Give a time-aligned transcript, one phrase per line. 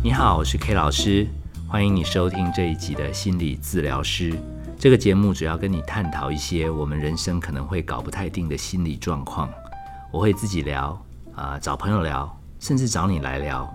[0.00, 1.26] 你好，我是 K 老师，
[1.66, 4.32] 欢迎你收听这一集的心理治疗师。
[4.78, 9.50] 这个节目主要跟你探讨一些我们人生可能会搞不太定的心理状况。
[10.12, 11.04] 我会自己聊
[11.34, 13.68] 啊，找朋友聊，甚至找你来聊。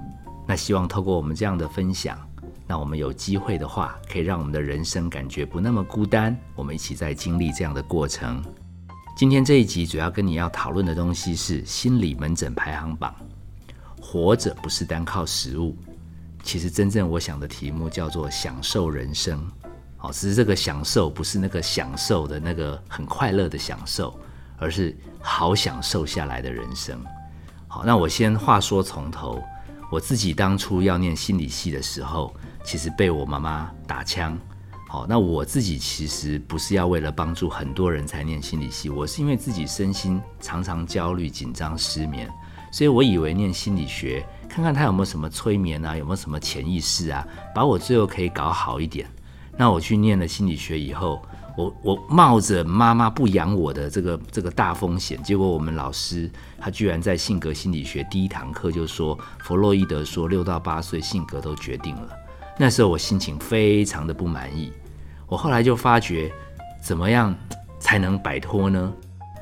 [0.47, 2.17] 那希望透过我们这样的分享，
[2.65, 6.35] 那我们有机会的话，可以让我们的人生感觉不那么孤单。
[6.55, 8.42] 我们一起在经历这样的过程。
[9.17, 13.13] 今天这一集主要跟你要讨论的东西是心理门诊排行榜。
[13.99, 15.78] 活着不是单靠食物，
[16.43, 19.41] 其实真正我想的题目叫做享受人生。
[19.97, 24.20] 好，只是这个享受不是那个享受的那个很快乐的享受，
[24.57, 27.01] 而是好享受下来的人生。
[27.70, 29.41] 好，那我先话说从头，
[29.89, 34.37] 我自己当初要念心理系的时候，其实被我妈妈打枪。
[34.89, 42.29] 好，那我自己其实不是要为了帮助很多人才念心理系，我是因为自己身心常常焦虑、紧张、失眠。
[42.73, 47.23] 所以我以为念心理学，看看他有没有什么催眠啊，有没有什么潜意识啊，
[47.54, 49.07] 把我最后可以搞好一点。
[49.55, 51.21] 那我去念了心理学以后，
[51.55, 62.10] 我我冒着妈妈不养我的这个这个大风险，结果我们老师他居然在性格心理学第一堂课就说，弗洛伊德说六到八岁性格都决定了。
[62.58, 64.74] 那时候我心情非常的不满意。
[65.28, 66.34] 我后来就发觉，
[66.82, 67.36] 怎么样
[67.80, 68.92] 才能摆脱呢？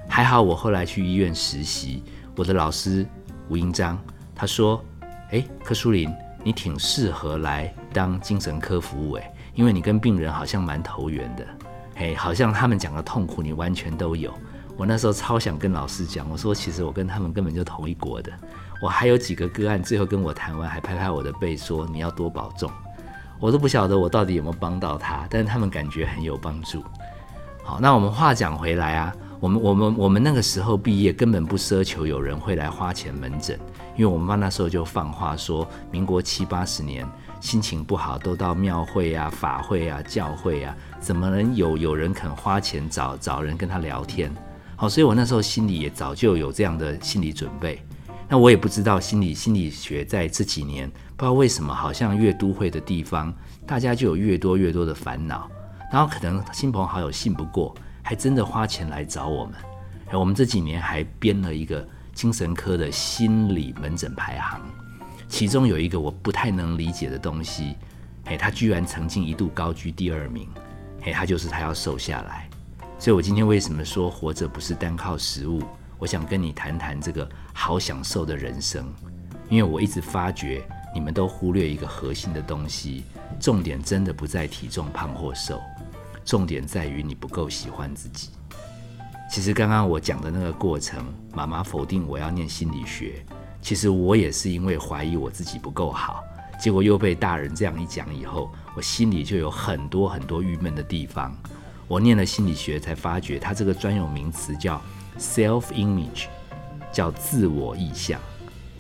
[0.09, 2.03] 还好我后来去医院实习，
[2.35, 3.07] 我的老师。
[3.51, 3.99] 吴英章
[4.33, 4.81] 他说
[5.31, 6.09] ：“哎，柯淑玲，
[6.41, 11.45] 你挺适合来当精神科服务哎，因为你跟病人好像蛮投缘的，
[11.93, 14.33] 嘿，好像他们讲的痛苦你完全都有。
[14.77, 18.31] 我那时候超想跟老师讲，我说其实我跟他们根本就同一国的。
[18.81, 22.71] 我还有几个个案，最后跟我谈完，还拍拍我的背说你要多保重。
[23.37, 26.81] 我都不晓得我到底有没有帮到他，但是他们感觉很有帮助。
[27.65, 33.59] 好，那我们话讲回来啊。”我们我们我们那个时候毕业，根本不奢求有人会来花钱门诊，
[33.97, 37.03] 因为我们班那时候就放话说，民国七八十年
[37.39, 44.31] 心情不好都到庙会啊、法会啊、教会啊，怎么能有有人肯花钱找找人跟他聊天？
[44.75, 47.83] 好，所以我那时候心里也早就有这样的心理准备。
[48.29, 50.87] 那我也不知道心理心理学在这几年，
[51.17, 53.33] 不知道为什么，好像越都会的地方，
[53.65, 55.49] 大家就有越多越多的烦恼，
[55.91, 57.73] 然后可能亲朋好友信不过。
[58.03, 59.53] 还真的花钱来找我们，
[60.11, 64.61] 我们这几年还编了一个精神科的心理门诊排行，
[65.27, 67.75] 其中有一个我不太能理解的东西，
[68.25, 70.47] 嘿，他居然曾经一度高居第二名，
[71.01, 72.49] 嘿，他就是他要瘦下来，
[72.99, 75.61] 所以我今天为什么说活着不是单靠食物？
[75.97, 78.91] 我想跟你谈谈这个好享受的人生，
[79.49, 80.63] 因为我一直发觉
[80.93, 83.03] 你们都忽略一个核心的东西，
[83.39, 85.61] 重点真的不在体重胖或瘦。
[86.31, 88.29] 重点在于你不够喜欢自己。
[89.29, 91.03] 其实刚刚我讲的那个过程，
[91.33, 93.21] 妈妈否定我要念心理学，
[93.61, 96.23] 其实我也是因为怀疑我自己不够好，
[96.57, 101.35] 结果又被大人这样一讲以后，我心里就有很多很多郁闷的地方。
[101.85, 104.81] 我念了心理学才发觉，它这个专有名词叫
[105.19, 106.27] self image，
[106.93, 108.17] 叫自我意向，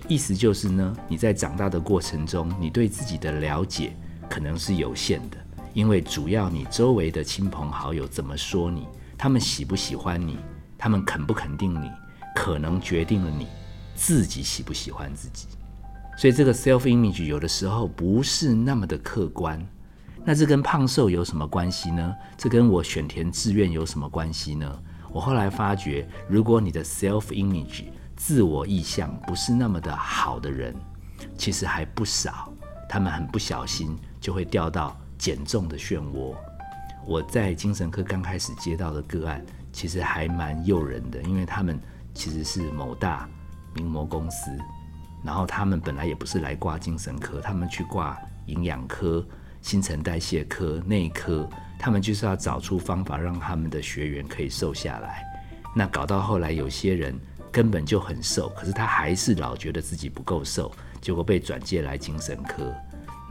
[0.07, 3.93] 意思就是呢，你在长大的过程中，你对自己的了解
[4.29, 5.37] 可能是有限的。
[5.73, 8.87] 因为主要你周围的亲朋好友怎么说你，
[9.17, 10.37] 他们喜不喜欢你，
[10.77, 11.89] 他们肯不肯定你，
[12.35, 13.47] 可能决定了你
[13.95, 15.47] 自己喜不喜欢自己。
[16.17, 19.65] 所以这个 self image 有的时候不是那么的客观。
[20.23, 22.13] 那这跟胖瘦有什么关系呢？
[22.37, 24.79] 这跟我选填志愿有什么关系呢？
[25.11, 30.75] 我后来发觉，如果你的 self image 自我意向不是那么的好的人，
[31.37, 32.53] 其实还不少，
[32.87, 34.95] 他们很不小心就会掉到。
[35.21, 36.35] 减重的漩涡，
[37.05, 41.79] 我在精神科刚开始接到的个案，其实还蛮诱人的，因为他们
[42.11, 43.29] 其实是某大
[43.75, 44.49] 名模公司，
[45.23, 49.23] 然后他们本来也不是来挂精神科，他们去挂营养科、
[49.61, 55.23] 新陈代谢科、内科，他们就是要找出方法让他们的学员可以瘦下来。
[55.75, 57.15] 那搞到后来，有些人
[57.51, 62.73] 根本就很瘦，可是他还是老觉得自己不够瘦，结果被转介来精神科。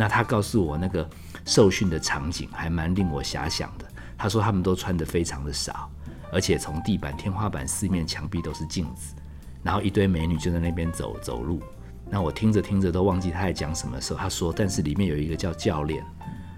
[0.01, 1.07] 那他告诉我那个。
[1.47, 3.85] 受训的场景还蛮令我遐想的。
[4.17, 5.91] 他说他们都穿得非常的少，
[6.31, 9.15] 而且从地板、天花板、四面墙壁都是镜子，
[9.63, 11.63] 然后一堆美女就在那边走走路。
[12.11, 14.19] 那我听着听着都忘记他在讲什么时候。
[14.19, 16.05] 他说，但是里面有一个叫教练，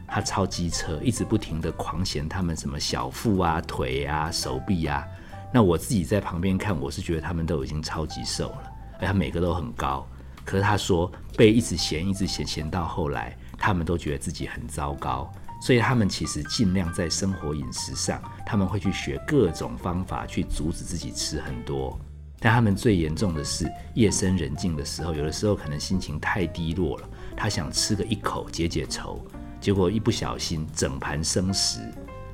[0.07, 5.07] 他超机车，一直不停的狂嫌他们什么小腹啊、腿啊、手臂啊。
[5.55, 10.05] 那我自己在旁边看，我是觉得他们都已经超级瘦了，而且每个都很高。
[10.45, 13.37] 可是他说被一直嫌、一直嫌嫌到后来。
[13.65, 21.97] 他们都觉得自己很糟糕，所以他们其实尽量在生活饮食上，他们会去学各种方法去阻止自己吃很多。
[22.41, 29.25] 但他们最严重的是夜深人静的时候，有的时候可能心情太低落了，他想吃个一口解解愁，
[29.61, 31.79] 结果一不小心整盘生食，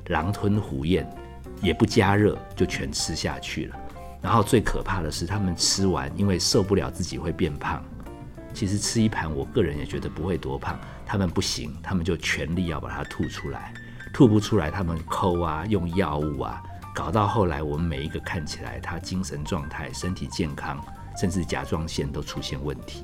[0.07, 1.07] 狼吞虎咽，
[1.61, 3.75] 也不加热就全吃下去了。
[4.19, 7.85] 然后最可怕的是，他们吃完因为受不了自己会变胖，
[8.53, 10.79] 其实吃一盘，我个人也觉得不会多胖。
[11.05, 13.73] 他们不行，他们就全力要把它吐出来，
[14.13, 16.61] 吐不出来，他们抠啊，用药物啊。
[16.93, 20.83] 搞到后来，我们每一个看起来他精神状态、身体健康，
[21.19, 23.03] 甚至甲状腺都出现问题。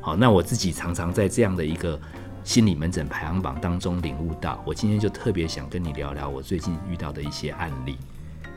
[0.00, 1.98] 好，那我自己常常在这样的一个
[2.44, 7.96] 心理门诊排行榜当中领悟到，我今天就特别想跟你聊聊我最近遇到的一些案例。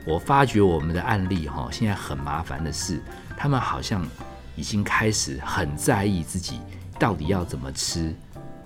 [0.06, 3.02] 我发觉我们的案例哈，现在很麻烦的是，
[3.38, 4.06] 他们好像
[4.56, 6.60] 已经开始很在意自己
[7.00, 8.14] 到底要怎么吃，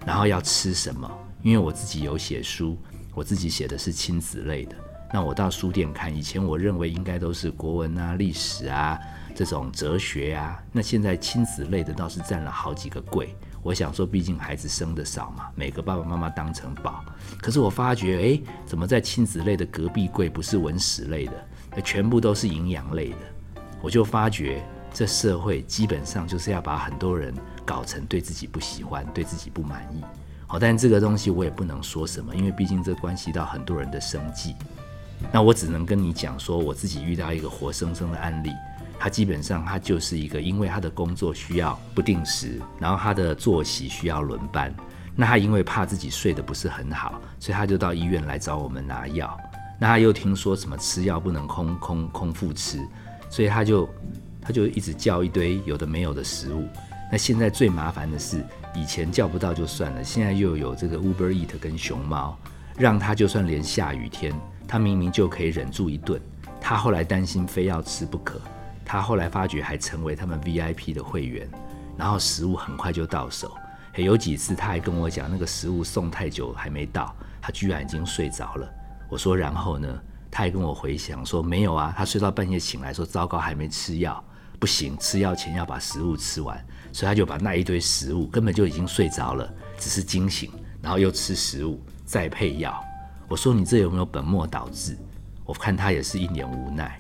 [0.06, 1.10] 然后要吃什么。
[1.42, 2.78] 因为我自己有写书，
[3.14, 4.76] 我自己写的是亲子类的。
[5.14, 9.00] 那我到书店看，以前我认为应该都是国文啊、历史啊
[9.36, 13.36] 这种哲学啊，那现在亲子类的倒是占了好几个柜。
[13.62, 17.06] 我想说，毕竟孩子生的少嘛，每个爸爸妈妈当成宝。
[17.42, 21.34] 可是我发觉，哎，怎么在亲子类的隔壁柜不是文史类的，
[21.76, 23.18] 那全部都是营养类的？
[23.82, 24.64] 我就发觉，
[24.96, 27.34] 这社会基本上就是要把很多人
[27.66, 30.02] 搞成对自己不喜欢、对自己不满意。
[30.48, 34.56] 好，但这个东西我也不能说什么，因为毕竟这关系到很多人的生计。
[35.34, 38.52] 那我只能跟你讲说，我自己遇到一个活生生的案例，
[38.98, 44.74] 他基本上他就是一个，因为他的工作需要不定时，然后他的作息需要轮班，
[45.14, 49.38] 那他因为怕自己睡得不是很好，所以他就到医院来找我们拿药。
[49.78, 52.80] 那他又听说什么吃药不能空空空腹吃，
[53.30, 53.90] 所以他就
[54.46, 56.68] 他就一直叫一堆有的没有的食物。
[57.12, 58.46] 那现在最麻烦的是，
[58.76, 62.38] 以前叫不到就算了，现在又有这个 Uber Eat 跟熊猫，
[62.78, 64.34] 让他就算连下雨天。
[64.68, 66.20] 他明明就可以忍住一顿，
[66.60, 68.40] 他后来担心非要吃不可。
[68.84, 71.48] 他后来发觉还成为他们 VIP 的会员，
[71.98, 73.52] 然后食物很快就到手。
[73.96, 78.68] 有几次他还跟我讲，那个食物送太久还没到，他居然已经睡着了。
[79.10, 79.88] 我说然后呢？
[80.32, 84.22] 他还跟我回想说没有啊，他睡到半夜醒来说糟糕还没吃药，
[84.60, 86.58] 不行，吃药前要把食物吃完，
[86.92, 92.84] 所以他就把那一堆食物根本就已经睡着了，只是惊醒，然后又吃食物再配药。
[93.28, 94.98] 我说你这有没有本末倒置？
[95.44, 96.98] 我看他也是一脸无奈。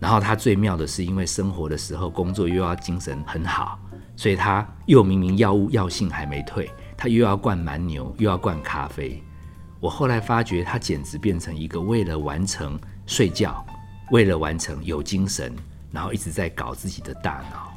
[0.00, 3.78] 然后他最妙的是，因为生活的时候工作又要精神很好，
[4.16, 9.20] 所以他又明明药物药性还没退，他又要灌蛮牛，又要灌咖啡。
[9.80, 13.64] 我后来发觉他简直变成一个为了完成睡觉，
[14.10, 15.52] 为了完成有精神，
[15.90, 17.72] 然后一直在搞自己的大脑。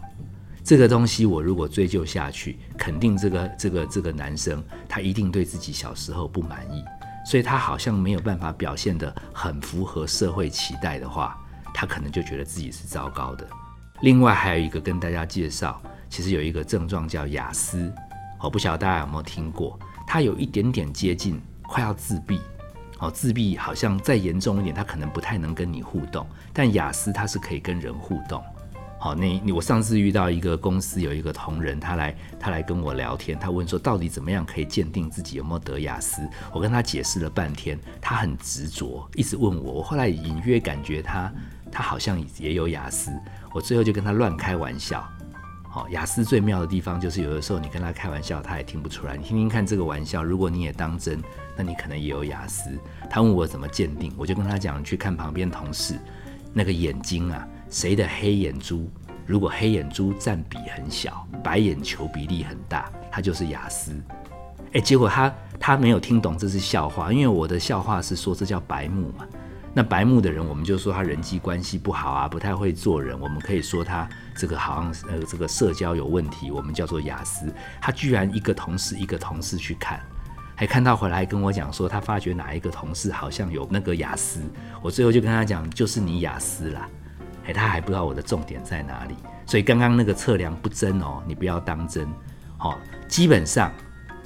[0.64, 6.84] 这个东西我如果追究下去，肯定这个这个这个男生他一定对自己小时候不满意。
[7.24, 11.38] 所以他好像没有办法表现得很符合社会期待的话，
[11.72, 13.48] 他可能就觉得自己是糟糕的。
[14.02, 15.80] 另外还有一个跟大家介绍，
[16.10, 17.94] 其实有一个症状叫雅思，
[18.40, 22.42] 我不晓得大家有没有听过，他有一点点接近快要自闭，
[23.02, 28.42] 哦，自闭好像再严重一点，他可能不太能跟你互动，但雅思他是可以跟人互动。
[29.00, 36.22] 好，那我上次遇到一个公司有一个同仁，他来他来跟我聊天，他问说到底怎么样可以鉴定自己有没有得雅思？
[36.54, 39.74] 我跟他解释了半天，他很执着，一直问我。
[39.74, 41.34] 我后来隐约感觉他
[41.72, 43.12] 他好像也有雅思，
[43.52, 45.04] 我最后就跟他乱开玩笑。
[45.74, 49.16] 好，雅思最妙的地方就是有的时候你跟他开玩笑，他也听不出来。
[49.16, 51.18] 你听听看这个玩笑，如果你也当真，
[51.56, 52.70] 那你可能也有雅思。
[53.10, 55.98] 他问我怎么鉴定，我就跟他讲，去看旁边同事
[56.54, 57.48] 那个眼睛啊。
[57.70, 58.90] 谁的黑眼珠？
[59.26, 63.94] 如果黑眼珠占比很小，白眼球比例很大，他就是雅思。
[64.74, 69.26] 哎，结果他他没有听懂这是笑话，因为我的笑话是说这叫白目嘛。
[69.74, 73.18] 那白目的人，我们就说他人际关系不好啊，不太会做人。
[73.20, 77.54] 我们可以说他这个好像呃这个社交有问题，我们叫做雅思。
[77.80, 80.02] 他居然一个同事一个同事去看，
[80.56, 84.42] 还看到回来跟我讲说他发觉哪一个同事好像有那个雅思。
[84.82, 86.90] 我最后就跟他讲，就是你雅思啦。
[87.46, 92.08] 哎，他还不知道我的重点在哪里，所以刚刚那个测量不真哦，你不要当真。
[92.58, 93.72] 好，基本上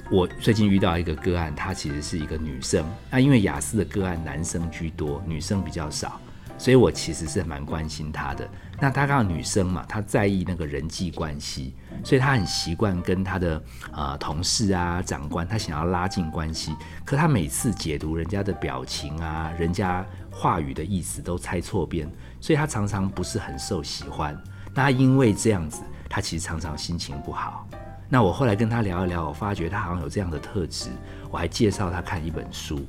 [0.08, 2.86] 我最近遇到一个个案，她其实是一个女生。
[3.10, 6.20] 那因为雅思的个案男生居多，女生比较少，
[6.56, 8.48] 所以我其实是蛮关心她的。
[8.80, 13.60] 那她刚好女生嘛，她在意那个人际关系，所以她很习惯跟她的
[13.92, 16.76] 呃同事啊、长官，她想要拉近关系。
[17.04, 22.08] 可她每次解读人家的表情啊，人家话语的意思都猜错边。
[22.40, 24.40] 所以他常常不是很受喜欢，
[24.72, 27.66] 那因为这样子，他其实常常心情不好。
[28.08, 30.90] 那我后来跟他聊一聊，我发觉他好像有这样的特质。
[31.30, 32.86] 我还介绍他看一本书，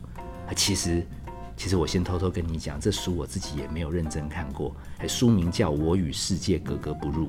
[0.56, 1.06] 其实，
[1.56, 4.76] 其实我先偷偷跟你讲，这书我自己也没有认真看过。
[5.08, 7.28] 书名叫《我与世界格格不入》。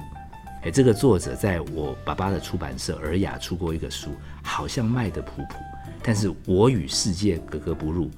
[0.64, 4.10] 哎，这个作者在我爸爸的出版社尔雅出过一个书，
[4.42, 5.54] 好像卖的普普，
[6.02, 8.10] 但是我与世界格格不入，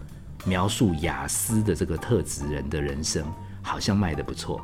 [0.45, 3.25] 描述雅思的这个特质人的人生，
[3.63, 4.61] 好像卖的不错。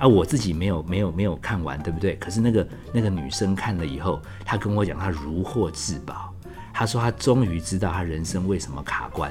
[0.00, 2.16] 啊，我自己没有没有没有看完，对不对？
[2.16, 6.32] 可是那个那个女生看了以后，她跟我讲，她如获至宝。
[6.72, 9.30] 她说她终于知道她人生为什么卡关。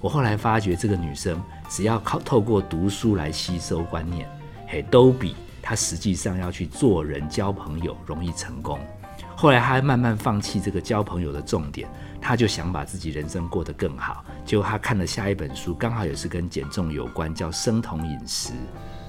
[0.00, 4.28] 我后来发觉，这个女生只要靠透过读书来吸收观念，
[4.66, 8.80] 嘿，都比她实际上要去做人交朋友容易成功。
[9.36, 11.88] 后来她慢慢放弃这个交朋友的重点，
[12.20, 14.24] 她就想把自己人生过得更好。
[14.44, 18.52] 结果她看了下一本书，刚好也是跟减重有关，叫《生酮饮食》。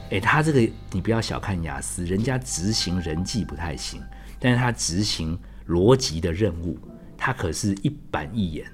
[0.09, 0.59] 诶，他这个
[0.91, 4.01] 你不要小看雅思，人家执行人际不太行，
[4.39, 5.37] 但是他执行
[5.67, 6.77] 逻辑的任务，
[7.15, 8.65] 他可是一板一眼。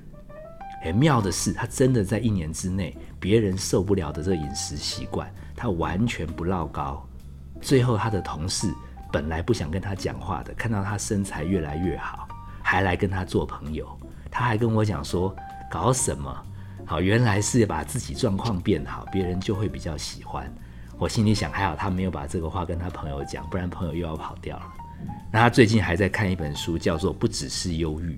[0.83, 7.05] 诶，妙的是，他真的在一年之内，别人受不了的这饮食习惯，他完全不落高。
[7.59, 8.73] 最后，他的同事
[9.11, 12.27] 本来不想跟他讲话的，看到他身材越来越好，
[12.61, 13.97] 还来跟他做朋友。
[14.29, 15.35] 他还跟我讲说，
[15.69, 16.45] 搞什么？
[16.85, 20.53] 好，原来是把自己状况变好，别人就会比较喜欢。
[20.97, 24.73] 我心里想，还好他没有把这个话跟他朋友讲，不然朋友又要跑掉了。
[25.31, 28.13] 那他最近还在看一本书，叫做《不只是忧郁》。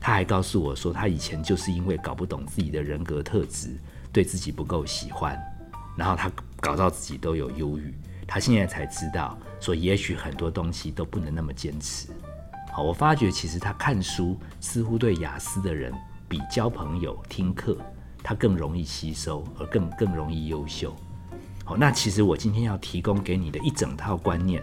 [0.00, 3.76] 他还告诉我说，他以前就是因为搞不懂自己的人格特质，
[4.12, 5.40] 对自己不够喜欢，
[5.96, 6.30] 然后他
[6.60, 7.94] 搞到自己都有忧郁。
[8.26, 12.08] 他现在才知道，说也许很多东西都不能那么坚持。
[12.72, 15.94] 好，我发觉其实他看书似乎对雅思的人
[16.28, 17.78] 比交朋友、听课，
[18.22, 20.94] 他更容易吸收，而更更容易优秀。
[21.66, 24.62] 好，那其实我今天要提供给你的一整套观念，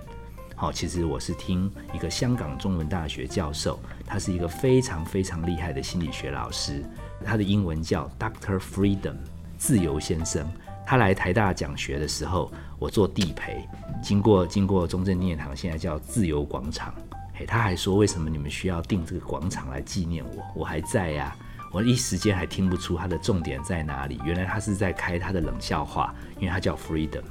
[0.55, 6.81] 好，其实我是听一个香港中文大学教授，他是一个非常非常厉害的心理学老师，
[7.25, 9.15] 他的英文叫 Doctor Freedom，
[9.57, 10.50] 自由先生。
[10.86, 13.67] 他来台大讲学的时候，我做地陪，
[14.01, 16.95] 经过经过中正纪念堂，现在叫自由广场。
[17.33, 20.43] 嘿，他还说为什么你们需要定这个广场来纪念我？
[20.55, 21.36] 我还在呀。
[21.73, 24.21] 我一时间还听不出他的重点在哪里。
[24.23, 27.23] 原来他是在开他的冷笑话，因为他叫 Freedom。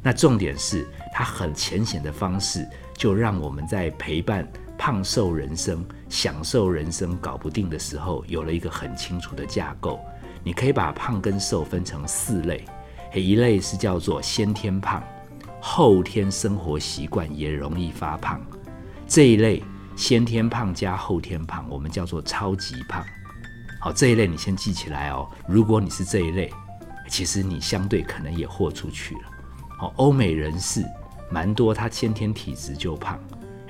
[0.00, 2.64] 那重点是他很浅显的方式，
[2.96, 4.46] 就让我们在陪伴
[4.78, 9.98] 胖瘦人生、享受人生搞不定的时候，有了一个很清楚的架构。
[10.44, 12.64] 你可以把胖跟瘦分成四类，
[13.12, 15.02] 一类是叫做先天胖，
[15.60, 18.40] 后天生活习惯也容易发胖。
[19.08, 19.60] 这一类
[19.96, 23.04] 先天胖加后天胖，我们叫做超级胖。
[23.84, 25.28] 好，这一类你先记起来哦。
[25.46, 26.50] 如果你是这一类，
[27.06, 29.20] 其实你相对可能也豁出去了。
[29.76, 30.82] 好，欧美人士
[31.30, 33.20] 蛮多，他先天体质就胖，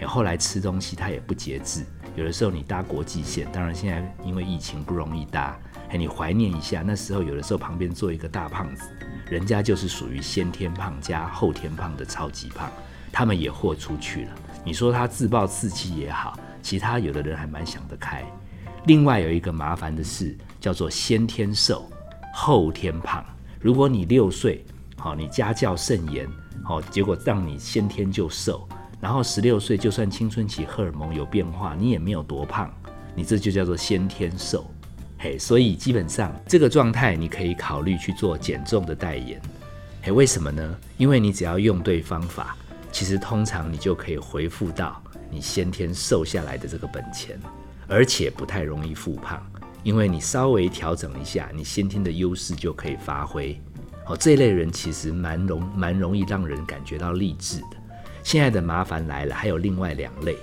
[0.06, 1.84] 后来吃东西他也不节制。
[2.14, 8.84] 有的时候你搭国际线，当然现在因为疫情不容易搭，哎，你怀念一下那时候，有的时候旁边坐一个大胖子，
[9.28, 12.70] 人家就是属于先天胖加后天胖的超级胖，
[13.10, 14.30] 他们也豁出去了。
[14.64, 18.24] 你说他自暴自弃也好，其他有的人还蛮想得开。
[18.86, 21.90] 另外有一个麻烦的事，叫做先天瘦，
[22.34, 23.24] 后天胖。
[23.58, 24.62] 如果你六岁，
[24.98, 26.28] 好，你家教甚严，
[26.62, 28.68] 好，结果让你先天就瘦，
[29.00, 32.70] 然后十六岁就算青春期荷尔蒙有变化，你也没有多胖，
[33.14, 34.70] 你这就叫做先天瘦。
[35.18, 39.40] 嘿，所以基本上这个状态，你可以考虑去做减重的代言。
[40.02, 40.78] 嘿，为什么呢？
[40.98, 42.54] 因为你只要用对方法，
[42.92, 47.40] 其实通常你就可以回复到你先天瘦下来的这个本钱。
[47.86, 49.40] 而且不太容易复胖，
[49.82, 53.60] 因为你稍微调整一下，你先天的优势就可以发挥。
[54.04, 57.76] 好，这类人其实蛮容蛮容易让人感觉到励志的。
[58.22, 60.36] 现在的麻烦来了，还有另外两类，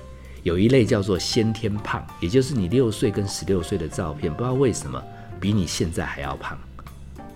[0.43, 5.01] 有一类叫做先天胖，也就是你六岁跟十六岁的照片，不知道为什么
[5.39, 6.57] 比你现在还要胖。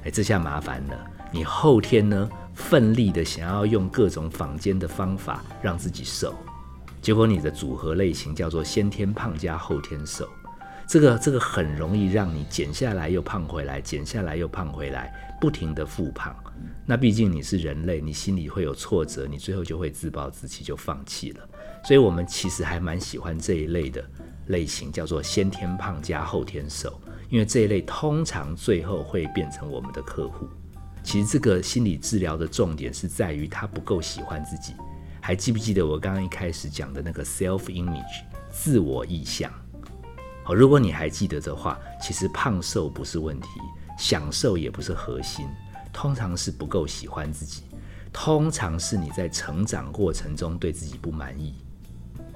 [0.03, 0.97] 哎，这下麻烦了。
[1.31, 6.33] 你后天呢，奋力的想要用各种坊间的方法让自己瘦。
[7.05, 10.27] 结果你的组合类型叫做先天胖加后天瘦，
[10.87, 16.35] 这个这个很容易让你减下来又胖回来，减下来又胖回来，不停的复胖。
[16.83, 21.47] 那毕竟你是人类，你心里会有挫折，你最后就会自暴自弃，就放弃了。
[21.83, 24.03] 所以我们其实还蛮喜欢这一类的
[24.47, 30.49] 类型，叫做先天胖加后天瘦，因为这一类通常最后会变成我们的客户。
[31.03, 34.73] 其实这个心理治疗的重点是在于他不够喜欢自己。
[35.25, 39.51] 还记不记得我刚刚一开始讲的那个 self image 自我意向？
[40.43, 43.47] 好，如果你还记得的话，其实胖瘦不是问题，
[43.97, 45.47] 享受也不是核心，
[45.91, 47.63] 通常是不够喜欢自己，
[48.13, 51.55] 通常是你在成长过程中对自己不满意。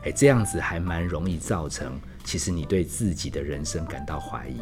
[0.05, 1.93] 哎，这样子还蛮容易造成，
[2.23, 4.59] 其实你对自己的人生感到怀疑。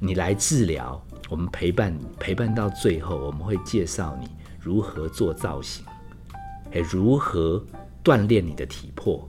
[0.00, 5.84] 你来治疗，我们陪伴你陪伴到最后，我们会介绍你如何做造型。
[6.72, 7.64] 哎，如何
[8.04, 9.28] 锻炼你的体魄。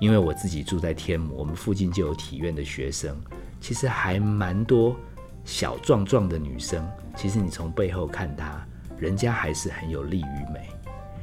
[0.00, 3.16] 因为我自己住在天母，我们附近就有体院的学生，
[3.60, 4.96] 其实还蛮多
[5.44, 6.84] 小壮壮的女生。
[7.16, 8.66] 其实你从背后看她，
[8.98, 10.68] 人家还是很有利于美。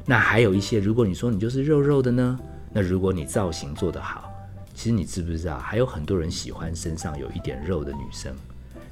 [0.05, 2.39] 那还有一些，如果你说你就是肉肉的呢？
[2.71, 4.31] 那如果你造型做得好，
[4.73, 8.33] 其实你知不知道，还有很多人喜欢身上有一点肉的女生。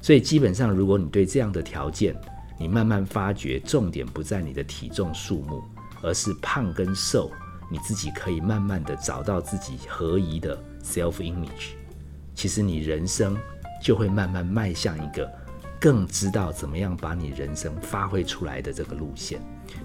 [0.02, 2.14] 所以基本上，如果你对这样的条件，
[2.58, 5.62] 你慢慢发觉，重点不在你的体重数目，
[6.02, 7.30] 而是胖跟瘦。
[7.70, 11.72] 你自己可以慢慢的找到自己合宜的 self image，
[12.34, 13.36] 其实你人生
[13.82, 15.30] 就会慢慢迈向一个
[15.78, 19.38] 更知道怎么样把你人生发挥出来的这个路线。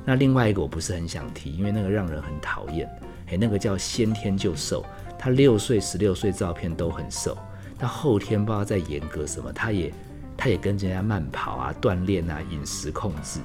[0.05, 2.89] 那另外一个我不是很想提，因为那个让人很讨厌，
[3.27, 4.85] 诶，那个叫先天就瘦，
[5.19, 7.37] 他六岁、十六岁照片都很瘦，
[7.77, 9.93] 他后天不知道在严格什么，他也
[10.37, 13.41] 他也跟人家慢跑啊、锻炼啊、饮食控制。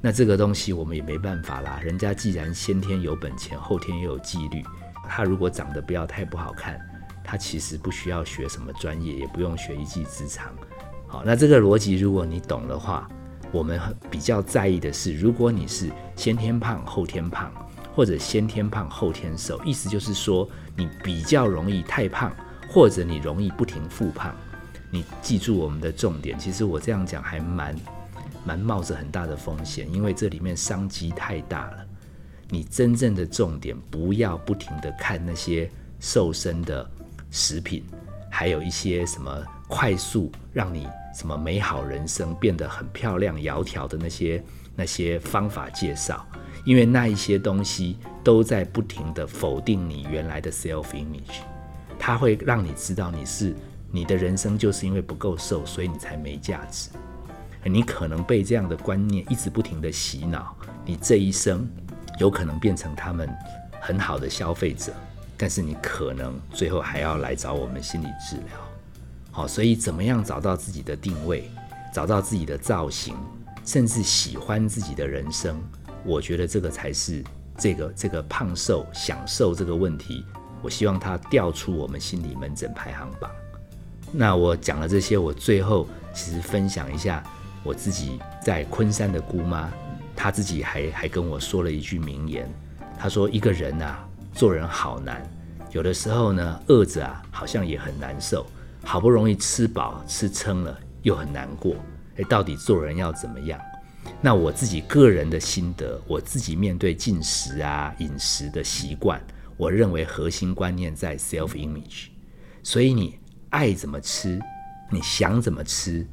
[0.00, 1.80] 那这个东西我们也没办法啦。
[1.82, 4.62] 人家既然先天有本钱，后天又有纪律，
[5.08, 6.80] 他如果长得不要太不好看，
[7.24, 10.54] 他其实不需要学什么专业，也不用学一技之长。
[11.08, 13.08] 好，那这个逻辑如果你懂的话，
[13.50, 17.50] 我们比较在意的是，如果你是先天胖后天胖，
[17.92, 22.30] 或者先天胖后天瘦，意思就是说你比较容易太胖，
[22.68, 24.32] 或者你容易不停复胖。
[24.90, 27.74] 你记住我们的重点，其实我这样讲还蛮。
[28.48, 31.86] 蛮冒着很大的风险，因为这里面商机太大了。
[32.48, 36.90] 你真正的重点不要不停的看那些瘦身的
[37.30, 37.84] 食品，
[38.30, 44.42] 还有一些什么快速让你什么美好人生变得很漂亮、窈窕的那些
[44.74, 46.26] 那些方法介绍，
[46.64, 51.42] 因为那一些东西都在不停的否定你原来的 self image，
[51.98, 53.54] 它会让你知道你是
[53.90, 56.88] 你的人生就是因为不够瘦，所以你才没价值。
[57.64, 61.68] 你可能被这样的观念一直不停的洗脑，你这一生
[62.18, 63.28] 有可能变成他们
[63.80, 64.92] 很好的消费者，
[65.36, 68.56] 但是你可能最后还要来找我们心理治疗。
[69.30, 71.50] 好，所以怎么样找到自己的定位，
[71.92, 73.14] 找到自己的造型，
[73.64, 75.60] 甚至喜欢自己的人生，
[76.04, 77.22] 我觉得这个才是
[77.56, 80.24] 这个这个胖瘦享受这个问题，
[80.62, 83.30] 我希望它调出我们心理门诊排行榜。
[84.10, 87.22] 那我讲了这些，我最后其实分享一下。
[87.64, 89.70] 我自己在昆山的姑妈，
[90.16, 92.48] 她自己还还跟我说了一句名言，
[92.98, 95.22] 她说：“一个人啊，做人好难，
[95.72, 98.46] 有的时候呢，饿着啊，好像也很难受，
[98.84, 101.74] 好不容易吃饱吃撑了，又很难过。
[102.16, 103.60] 哎，到底做人要怎么样？
[104.22, 109.20] 那我自己个人的心得，我自己面对进食啊、饮食的习惯，
[109.56, 112.06] 我认为核心观念在 self image。
[112.62, 113.18] 所以你
[113.50, 114.40] 爱怎么吃，
[114.90, 116.06] 你想怎么吃。”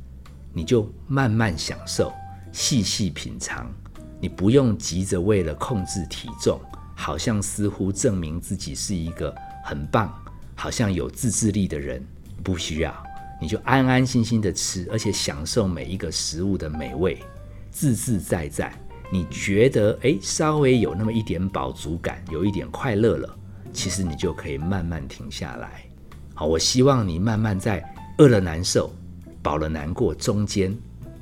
[0.56, 2.14] 你就慢慢享受，
[2.54, 3.70] 细细品尝。
[4.22, 6.58] 你不用急着为了控制体重，
[6.96, 10.12] 好像似乎证明自己是一个很棒、
[10.56, 12.02] 好像有自制力的人。
[12.42, 12.96] 不需要，
[13.42, 17.22] 你就安安心心的吃，而且享受每一个食物的美味，
[17.70, 18.74] 自自在在。
[19.12, 23.38] 你觉得诶，稍微有那么一点饱足感，有一点快乐了，
[23.74, 25.84] 其实你就可以慢慢停下来。
[26.34, 27.84] 好，我希望你慢慢在
[28.18, 28.94] 饿了难受。
[29.46, 30.76] 饱了难过，中间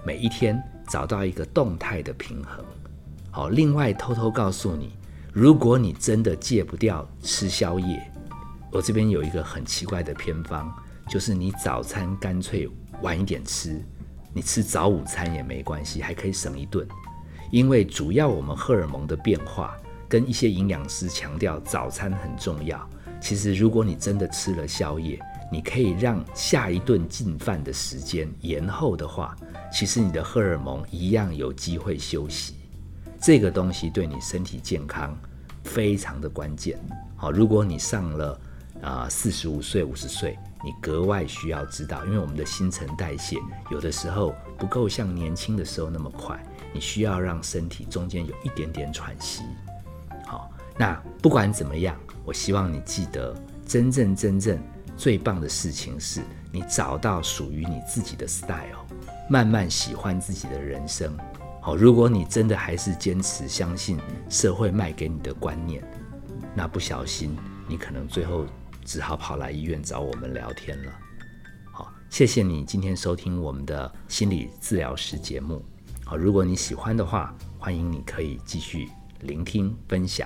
[0.05, 0.57] 每一天
[0.88, 2.63] 找到一个动态的平衡。
[3.29, 4.93] 好，另外偷偷告诉你，
[5.33, 8.01] 如果你真的戒不掉吃宵夜，
[8.71, 10.71] 我这边有一个很奇怪的偏方，
[11.09, 12.69] 就是你早餐干脆
[13.01, 13.83] 晚一点吃，
[14.33, 16.88] 你吃早午餐也没关系，还可以省一顿。
[17.51, 19.75] 因为主要我们荷尔蒙的变化，
[20.07, 22.89] 跟一些营养师强调早餐很重要。
[23.19, 25.19] 其实如果你真的吃了宵夜，
[25.51, 29.36] 你可以让下一顿进饭的时间延后的话，
[29.71, 32.56] 其实你的荷尔蒙一样有机会休息。
[33.21, 35.17] 这个东西对你身体健康
[35.63, 36.77] 非常的关键。
[37.15, 38.41] 好，如果你上了
[38.82, 43.38] 啊四十五岁、五十岁，你格外需要知道，因为我们的新陈代谢
[43.69, 46.38] 有的时候不够像年轻的时候那么快，
[46.73, 49.43] 你需要让身体中间有一点点喘息。
[50.25, 53.34] 好，那不管怎么样，我希望你记得
[53.65, 54.60] 真正真正。
[55.03, 58.87] 最棒的事情是你找到属于你自己的 style，
[59.29, 61.13] 慢慢喜欢自己的人生。
[61.61, 65.83] 好，如果你真的还是坚持相信社会卖给你的观念，
[66.55, 67.35] 那不小心
[67.67, 68.45] 你可能最后
[68.85, 70.91] 只好跑来医院找我们聊天了。
[71.73, 75.61] 好，谢谢你今天收听我们的心理治疗师节目。
[76.05, 78.87] 好，如果你喜欢的话，欢迎你可以继续
[79.19, 80.25] 聆听分享。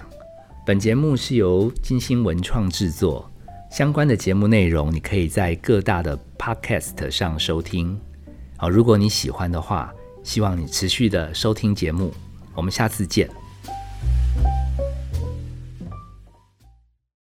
[0.68, 3.28] 本节目是由金星文创制作。
[3.70, 8.00] 相关的节目内容，你可以在各大的 Podcast 上收听。
[8.56, 12.14] 好，如果你喜欢的话，希望你持续的收听节目。
[12.56, 13.30] 我们下次见。